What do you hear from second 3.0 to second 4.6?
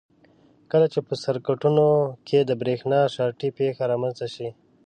شارټۍ پېښه رامنځته شي.